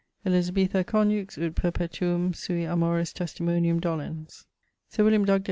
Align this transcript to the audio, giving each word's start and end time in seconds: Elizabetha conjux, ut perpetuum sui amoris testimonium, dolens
Elizabetha 0.25 0.83
conjux, 0.83 1.37
ut 1.37 1.53
perpetuum 1.53 2.33
sui 2.33 2.65
amoris 2.65 3.13
testimonium, 3.13 3.79
dolens 3.79 4.47